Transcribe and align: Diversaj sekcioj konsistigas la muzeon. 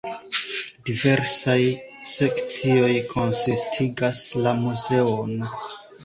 Diversaj 0.89 1.57
sekcioj 2.11 2.89
konsistigas 3.11 4.23
la 4.47 4.55
muzeon. 4.63 5.37